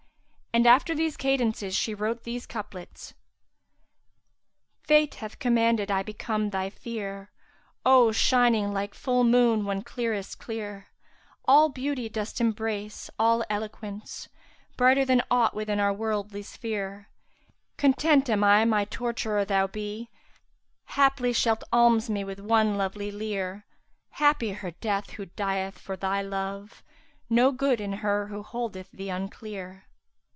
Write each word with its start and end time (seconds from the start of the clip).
And 0.53 0.67
after 0.67 0.93
these 0.93 1.15
cadences 1.15 1.77
she 1.77 1.93
wrote 1.93 2.23
these 2.25 2.45
couplets, 2.45 3.13
"Fate 4.83 5.15
hath 5.15 5.39
commanded 5.39 5.89
I 5.89 6.03
become 6.03 6.49
thy 6.49 6.69
fere, 6.69 7.31
* 7.57 7.85
O 7.85 8.11
shining 8.11 8.73
like 8.73 8.93
full 8.93 9.23
moon 9.23 9.63
when 9.63 9.81
clearest 9.81 10.39
clear! 10.39 10.87
All 11.45 11.69
beauty 11.69 12.09
dost 12.09 12.41
embrace, 12.41 13.09
all 13.17 13.45
eloquence; 13.49 14.27
* 14.53 14.75
Brighter 14.75 15.05
than 15.05 15.21
aught 15.31 15.53
within 15.53 15.79
our 15.79 15.93
worldly 15.93 16.41
sphere: 16.43 17.07
Content 17.77 18.29
am 18.29 18.43
I 18.43 18.65
my 18.65 18.83
torturer 18.83 19.45
thou 19.45 19.67
be: 19.67 20.09
* 20.47 20.85
Haply 20.97 21.31
shalt 21.31 21.63
alms 21.71 22.09
me 22.09 22.25
with 22.25 22.41
one 22.41 22.75
lovely 22.75 23.09
leer! 23.09 23.63
Happy 24.09 24.51
her 24.51 24.71
death 24.71 25.11
who 25.11 25.27
dieth 25.27 25.79
for 25.79 25.95
thy 25.95 26.21
love! 26.21 26.83
* 27.07 27.29
No 27.29 27.53
good 27.53 27.79
in 27.79 27.93
her 28.03 28.27
who 28.27 28.43
holdeth 28.43 28.91
thee 28.91 29.07
unclear!" 29.09 29.85